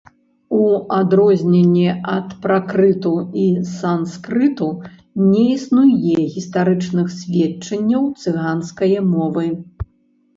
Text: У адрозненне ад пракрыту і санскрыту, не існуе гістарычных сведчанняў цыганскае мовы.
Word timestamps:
У 0.57 0.59
адрозненне 0.99 1.89
ад 2.13 2.31
пракрыту 2.45 3.11
і 3.41 3.43
санскрыту, 3.81 4.69
не 5.33 5.43
існуе 5.57 6.15
гістарычных 6.37 7.13
сведчанняў 7.19 8.09
цыганскае 8.21 8.97
мовы. 9.13 9.45